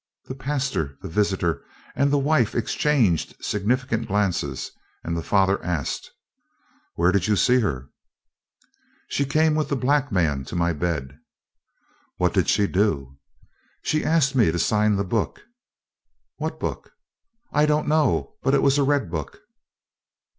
The 0.25 0.33
pastor, 0.33 0.97
the 1.03 1.07
visitor, 1.07 1.63
and 1.95 2.09
the 2.09 2.17
wife 2.17 2.55
exchanged 2.55 3.35
significant 3.39 4.07
glances, 4.07 4.71
and 5.03 5.15
the 5.15 5.21
father 5.21 5.63
asked: 5.63 6.09
"Where 6.95 7.11
did 7.11 7.27
you 7.27 7.35
see 7.35 7.59
her?" 7.59 7.87
"She 9.09 9.25
came 9.25 9.53
with 9.53 9.69
the 9.69 9.75
black 9.75 10.11
man 10.11 10.43
to 10.45 10.55
my 10.55 10.73
bed." 10.73 11.19
"What 12.17 12.33
did 12.33 12.49
she 12.49 12.65
do?" 12.65 13.17
"She 13.83 14.03
asked 14.03 14.33
me 14.35 14.51
to 14.51 14.57
sign 14.57 14.95
the 14.95 15.03
book." 15.03 15.41
"What 16.37 16.59
book?" 16.59 16.93
"I 17.53 17.67
don't 17.67 17.87
know; 17.87 18.37
but 18.41 18.55
it 18.55 18.63
was 18.63 18.79
a 18.79 18.83
red 18.83 19.11
book." 19.11 19.41